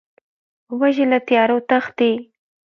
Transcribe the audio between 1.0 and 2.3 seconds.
له تیارو تښتي